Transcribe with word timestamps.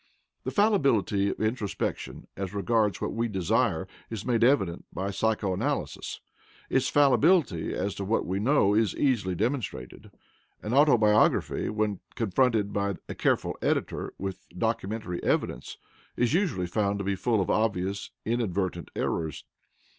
The 0.45 0.49
fallibility 0.49 1.29
of 1.29 1.39
introspection 1.39 2.25
as 2.35 2.55
regards 2.55 2.99
what 2.99 3.13
we 3.13 3.27
desire 3.27 3.87
is 4.09 4.25
made 4.25 4.43
evident 4.43 4.85
by 4.91 5.11
psycho 5.11 5.53
analysis; 5.53 6.21
its 6.71 6.87
fallibility 6.89 7.75
as 7.75 7.93
to 7.93 8.03
what 8.03 8.25
we 8.25 8.39
know 8.39 8.73
is 8.73 8.95
easily 8.95 9.35
demonstrated. 9.35 10.09
An 10.63 10.73
autobiography, 10.73 11.69
when 11.69 11.99
confronted 12.15 12.73
by 12.73 12.95
a 13.07 13.13
careful 13.13 13.55
editor 13.61 14.15
with 14.17 14.47
documentary 14.57 15.21
evidence, 15.23 15.77
is 16.17 16.33
usually 16.33 16.65
found 16.65 16.97
to 16.97 17.05
be 17.05 17.15
full 17.15 17.39
of 17.39 17.51
obviously 17.51 18.11
inadvertent 18.25 18.89
errors. 18.95 19.45